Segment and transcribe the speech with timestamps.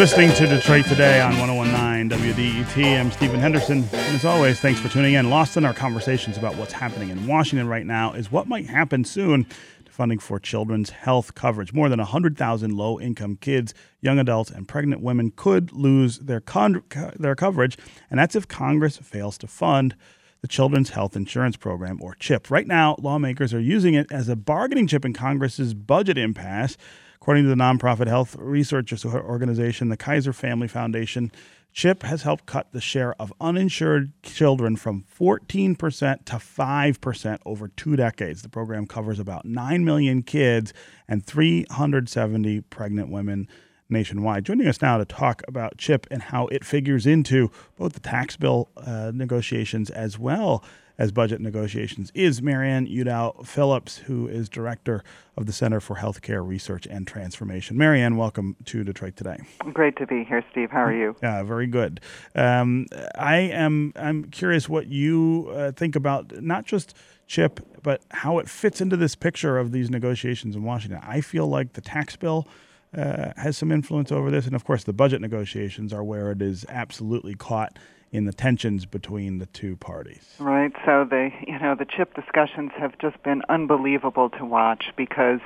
[0.00, 2.98] listening to Detroit Today on 1019 WDET.
[2.98, 3.84] I'm Stephen Henderson.
[3.92, 5.28] And as always, thanks for tuning in.
[5.28, 9.04] Lost in our conversations about what's happening in Washington right now is what might happen
[9.04, 9.44] soon
[9.84, 11.74] to funding for children's health coverage.
[11.74, 16.82] More than 100,000 low income kids, young adults, and pregnant women could lose their, con-
[17.18, 17.76] their coverage,
[18.08, 19.94] and that's if Congress fails to fund
[20.40, 22.50] the Children's Health Insurance Program, or CHIP.
[22.50, 26.76] Right now, lawmakers are using it as a bargaining chip in Congress's budget impasse.
[27.16, 31.30] According to the nonprofit health research organization, the Kaiser Family Foundation,
[31.72, 35.76] CHIP has helped cut the share of uninsured children from 14%
[36.24, 38.42] to 5% over two decades.
[38.42, 40.72] The program covers about 9 million kids
[41.06, 43.48] and 370 pregnant women
[43.90, 44.44] nationwide.
[44.44, 48.36] Joining us now to talk about CHIP and how it figures into both the tax
[48.36, 50.64] bill uh, negotiations as well
[51.00, 55.02] as budget negotiations is Marianne Udow Phillips, who is director
[55.34, 57.78] of the Center for Healthcare Research and Transformation.
[57.78, 59.38] Marianne, welcome to Detroit today.
[59.72, 60.70] Great to be here, Steve.
[60.70, 61.16] How are you?
[61.22, 62.00] Yeah, very good.
[62.34, 63.94] Um, I am.
[63.96, 66.94] I'm curious what you uh, think about not just
[67.26, 71.00] CHIP, but how it fits into this picture of these negotiations in Washington.
[71.02, 72.46] I feel like the tax bill.
[72.96, 76.42] Uh, has some influence over this, and of course, the budget negotiations are where it
[76.42, 77.78] is absolutely caught
[78.12, 80.34] in the tensions between the two parties.
[80.38, 80.72] Right.
[80.84, 85.40] So the you know the CHIP discussions have just been unbelievable to watch because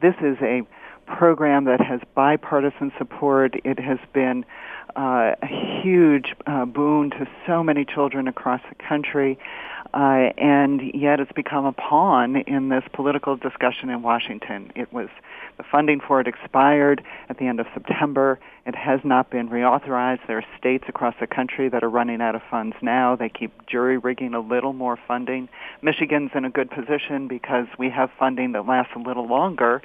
[0.00, 0.62] this is a
[1.06, 3.54] program that has bipartisan support.
[3.64, 4.44] It has been
[4.96, 9.38] uh, a huge uh, boon to so many children across the country.
[9.92, 14.70] Uh, and yet it's become a pawn in this political discussion in Washington.
[14.76, 15.08] It was
[15.56, 18.38] the funding for it expired at the end of September.
[18.66, 20.20] It has not been reauthorized.
[20.28, 23.16] There are states across the country that are running out of funds now.
[23.16, 25.48] They keep jury rigging a little more funding.
[25.82, 29.82] Michigan's in a good position because we have funding that lasts a little longer,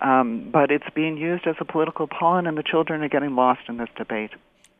[0.00, 3.60] um, but it's being used as a political pawn, and the children are getting lost
[3.68, 4.32] in this debate.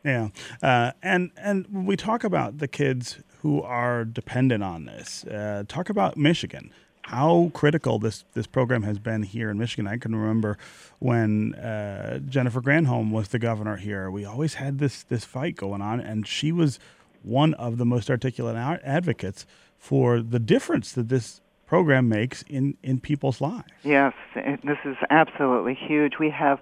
[0.04, 0.28] Yeah,
[0.62, 5.65] uh, and and when we talk about the kids who are dependent on this, uh,
[5.66, 6.70] talk about Michigan
[7.06, 9.87] how critical this, this program has been here in Michigan.
[9.87, 10.56] I can remember
[11.00, 14.10] when uh, Jennifer Granholm was the governor here.
[14.10, 16.78] We always had this this fight going on, and she was
[17.22, 19.47] one of the most articulate advocates
[19.78, 23.64] for the difference that this program makes in, in people's lives.
[23.82, 26.14] Yes, this is absolutely huge.
[26.19, 26.60] We have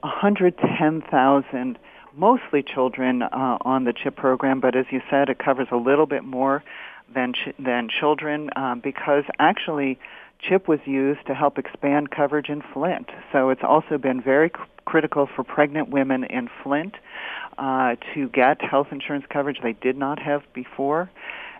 [0.00, 1.78] 110,000
[2.14, 6.06] mostly children uh, on the CHIP program, but as you said, it covers a little
[6.06, 6.62] bit more
[7.14, 9.98] than ch- than children um, because actually
[10.40, 13.10] CHIP was used to help expand coverage in Flint.
[13.32, 16.94] So it's also been very c- critical for pregnant women in Flint
[17.58, 21.10] uh, to get health insurance coverage they did not have before.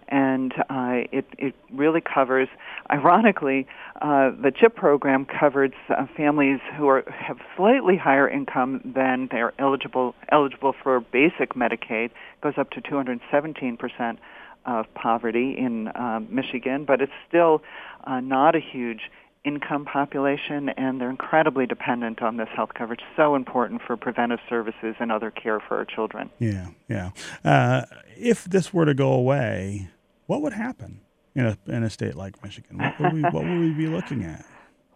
[0.09, 2.49] And uh, it, it really covers,
[2.91, 3.67] ironically,
[4.01, 9.53] uh, the CHIP program covers uh, families who are, have slightly higher income than they're
[9.59, 12.07] eligible eligible for basic Medicaid.
[12.07, 14.19] It goes up to 217 percent
[14.67, 17.63] of poverty in uh, Michigan, but it's still
[18.05, 19.11] uh, not a huge
[19.45, 23.01] income population, and they're incredibly dependent on this health coverage.
[23.17, 26.31] So important for preventive services and other care for our children.
[26.39, 27.11] Yeah, yeah.
[27.45, 27.83] Uh,
[28.17, 29.89] if this were to go away,
[30.27, 31.01] what would happen
[31.35, 32.79] in a in a state like Michigan?
[32.79, 34.45] What would we, what would we be looking at?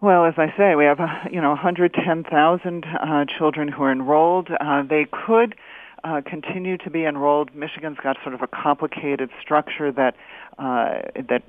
[0.01, 1.01] Well, as I say, we have
[1.31, 4.51] you know 110,000 uh, children who are enrolled.
[4.61, 5.55] Uh, they could
[6.05, 7.55] uh, continue to be enrolled.
[7.55, 10.15] Michigan's got sort of a complicated structure that
[10.59, 11.43] uh, that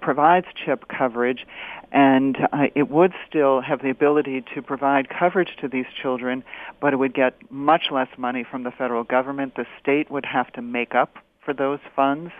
[0.00, 1.46] provides CHIP coverage,
[1.92, 6.44] and uh, it would still have the ability to provide coverage to these children,
[6.80, 9.54] but it would get much less money from the federal government.
[9.56, 12.32] The state would have to make up for those funds,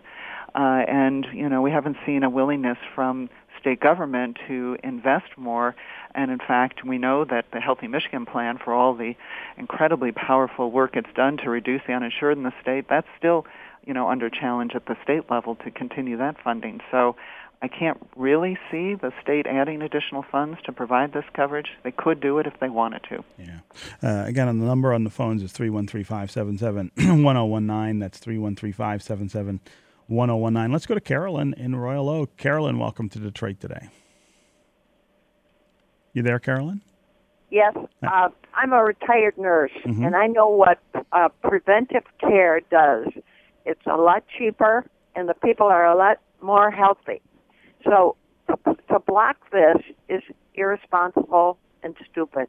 [0.55, 5.75] uh, and you know we haven't seen a willingness from state government to invest more.
[6.15, 9.15] And in fact, we know that the Healthy Michigan Plan, for all the
[9.57, 13.47] incredibly powerful work it's done to reduce the uninsured in the state, that's still,
[13.89, 16.79] you know, under challenge at the state level to continue that funding.
[16.91, 17.17] So
[17.63, 21.69] I can't really see the state adding additional funds to provide this coverage.
[21.85, 23.25] They could do it if they wanted to.
[23.39, 23.61] Yeah.
[24.03, 26.93] Uh, again, the number on the phones is 313 577
[27.25, 27.99] 1019.
[27.99, 29.61] That's 313 577
[30.07, 30.71] 1019.
[30.71, 32.37] Let's go to Carolyn in Royal Oak.
[32.37, 33.89] Carolyn, welcome to Detroit today.
[36.13, 36.83] You there, Carolyn?
[37.51, 37.75] Yes.
[38.07, 40.05] Uh, I'm a retired nurse, mm-hmm.
[40.05, 40.79] and I know what
[41.13, 43.07] uh, preventive care does.
[43.65, 44.85] It's a lot cheaper,
[45.15, 47.21] and the people are a lot more healthy.
[47.85, 48.17] So
[48.49, 49.77] to, to block this
[50.09, 50.23] is
[50.55, 52.49] irresponsible and stupid.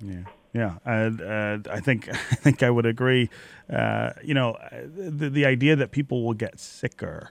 [0.00, 0.24] Yeah.
[0.52, 3.30] Yeah, uh, I think I think I would agree.
[3.72, 7.30] Uh, you know, the the idea that people will get sicker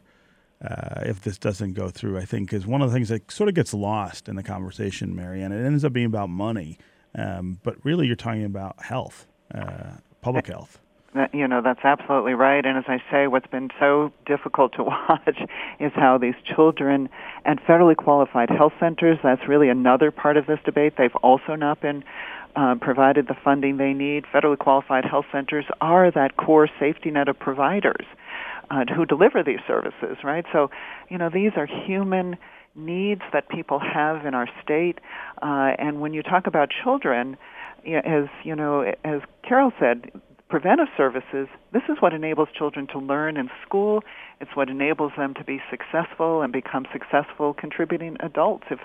[0.64, 3.50] uh, if this doesn't go through, I think, is one of the things that sort
[3.50, 5.52] of gets lost in the conversation, Marianne.
[5.52, 6.78] It ends up being about money,
[7.14, 10.80] um, but really, you're talking about health uh, public health.
[11.16, 12.64] That, you know, that's absolutely right.
[12.64, 15.40] And as I say, what's been so difficult to watch
[15.80, 17.10] is how these children
[17.46, 20.94] and federally qualified health centers, that's really another part of this debate.
[20.98, 22.04] They've also not been
[22.56, 24.26] uh, provided the funding they need.
[24.34, 28.06] Federally qualified health centers are that core safety net of providers
[28.70, 30.46] uh, who deliver these services, right?
[30.52, 30.70] So,
[31.10, 32.38] you know, these are human
[32.76, 35.00] needs that people have in our state.
[35.42, 37.38] Uh, and when you talk about children,
[37.86, 40.12] as you know, as Carol said,
[40.50, 44.04] preventive services, this is what enables children to learn in school.
[44.42, 48.66] It's what enables them to be successful and become successful contributing adults.
[48.70, 48.80] If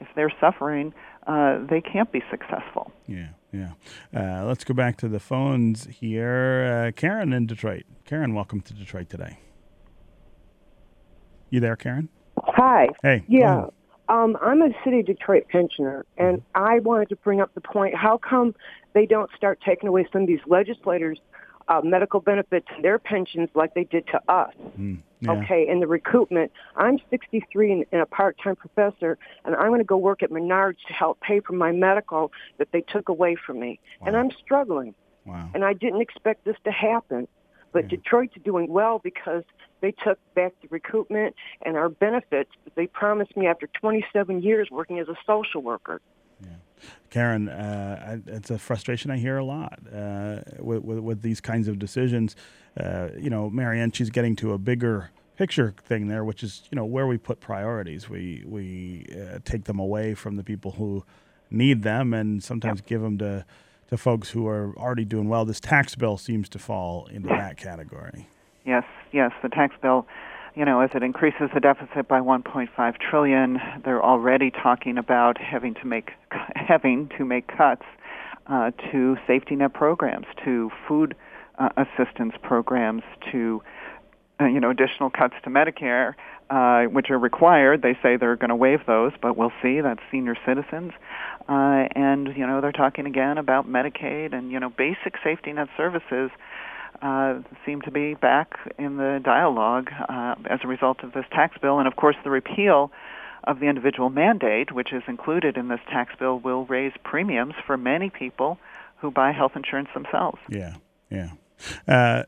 [0.00, 0.94] if they're suffering,
[1.26, 2.90] uh, they can't be successful.
[3.06, 3.72] Yeah, yeah.
[4.16, 6.86] Uh, let's go back to the phones here.
[6.88, 7.84] Uh, Karen in Detroit.
[8.06, 9.38] Karen, welcome to Detroit today.
[11.50, 12.08] You there, Karen?
[12.38, 12.88] Hi.
[13.02, 13.24] Hey.
[13.28, 13.66] Yeah.
[14.10, 16.64] Um, I'm a city of Detroit pensioner, and Mm-hmm.
[16.64, 18.54] I wanted to bring up the point: how come
[18.92, 21.18] they don't start taking away some of these legislators'
[21.68, 24.52] uh, medical benefits and their pensions like they did to us?
[24.78, 25.32] Mm, yeah.
[25.32, 26.50] Okay, and the recoupment.
[26.76, 30.78] I'm 63 and, and a part-time professor, and I'm going to go work at Menards
[30.88, 34.94] to help pay for my medical that they took away from me, and I'm struggling.
[35.24, 35.50] Wow.
[35.54, 37.28] And I didn't expect this to happen.
[37.72, 37.90] But Yeah.
[37.90, 39.44] Detroit's doing well because
[39.80, 41.32] they took back the recoupment
[41.62, 46.00] and our benefits that they promised me after 27 years working as a social worker.
[46.42, 46.48] Yeah.
[47.10, 51.40] Karen, uh, I, it's a frustration I hear a lot uh, with, with, with these
[51.40, 52.36] kinds of decisions.
[52.78, 56.76] Uh, you know, Marianne, she's getting to a bigger picture thing there, which is you
[56.76, 58.10] know where we put priorities.
[58.10, 61.02] We we uh, take them away from the people who
[61.50, 63.46] need them, and sometimes give them to
[63.90, 65.44] to folks who are already doing well.
[65.44, 68.28] This tax bill seems to fall into that category.
[68.64, 70.06] Yes, yes, the tax bill,
[70.54, 75.74] you know, as it increases the deficit by 1.5 trillion, they're already talking about having
[75.74, 76.10] to make
[76.54, 77.84] having to make cuts
[78.46, 81.14] uh, to safety net programs, to food
[81.58, 83.02] uh, assistance programs,
[83.32, 83.62] to
[84.40, 86.14] uh, you know additional cuts to Medicare,
[86.50, 87.82] uh, which are required.
[87.82, 89.80] They say they're going to waive those, but we'll see.
[89.80, 90.92] That's senior citizens,
[91.50, 95.68] uh, and you know they're talking again about Medicaid and you know basic safety net
[95.76, 96.30] services
[97.02, 101.56] uh, seem to be back in the dialogue uh, as a result of this tax
[101.60, 101.78] bill.
[101.78, 102.92] And of course, the repeal
[103.44, 107.76] of the individual mandate, which is included in this tax bill, will raise premiums for
[107.76, 108.58] many people
[108.98, 110.38] who buy health insurance themselves.
[110.48, 110.74] Yeah,
[111.10, 111.30] yeah.
[111.88, 112.24] Uh,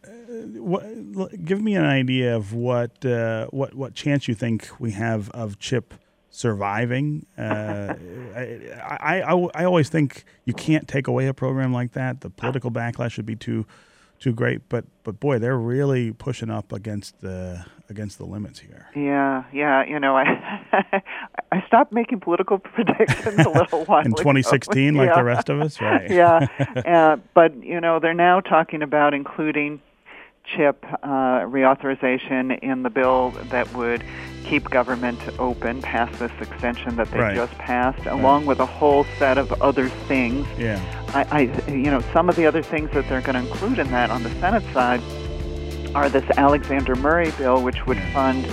[0.56, 5.30] what, give me an idea of what uh, what what chance you think we have
[5.30, 5.94] of CHIP
[6.32, 7.25] surviving.
[7.38, 7.94] Uh,
[8.34, 8.58] I,
[9.00, 12.23] I, I I always think you can't take away a program like that.
[12.23, 13.64] The political backlash would be too
[14.19, 14.69] too great.
[14.69, 18.87] But but boy, they're really pushing up against the against the limits here.
[18.96, 19.84] Yeah, yeah.
[19.84, 20.25] You know, I
[21.52, 24.17] I stopped making political predictions a little while In ago.
[24.23, 25.17] 2016, like Yeah.
[25.17, 26.11] the rest of us, right?
[26.11, 26.46] yeah,
[26.87, 29.81] uh, but you know they're now talking about including
[30.44, 31.06] CHIP uh,
[31.42, 34.02] reauthorization in the bill that would
[34.44, 37.36] keep government open past this extension that they Right.
[37.36, 40.46] just passed, along with a whole set of other things.
[40.58, 40.80] Yeah.
[41.14, 41.26] I,
[41.66, 44.10] I, you know, some of the other things that they're going to include in that
[44.10, 45.00] on the Senate side
[45.94, 48.46] are this Alexander Murray bill, which would fund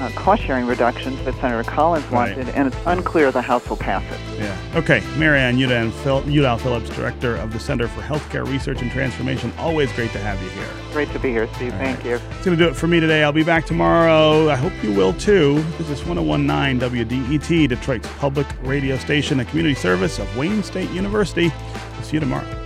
[0.00, 2.36] uh, cost-sharing reductions that Senator Collins Right.
[2.36, 4.40] wanted, and it's unclear the House will pass it.
[4.40, 4.56] Yeah.
[4.74, 5.02] Okay.
[5.16, 9.52] Marianne Udow, Phil, Udow Phillips, Director of the Center for Healthcare Research and Transformation.
[9.58, 10.68] Always great to have you here.
[10.92, 11.72] Great to be here, Steve.
[11.74, 12.06] Thank right.
[12.06, 12.14] you.
[12.14, 13.22] It's going to do it for me today.
[13.22, 14.48] I'll be back tomorrow.
[14.48, 15.62] I hope you will too.
[15.78, 21.52] This is 1019 WDET, Detroit's public radio station, a community service of Wayne State University.
[21.94, 22.59] We'll See you tomorrow.